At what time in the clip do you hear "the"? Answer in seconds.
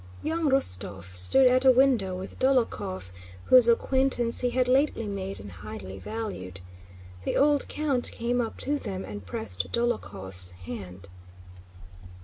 7.23-7.37